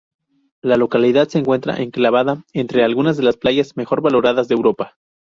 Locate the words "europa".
4.55-4.95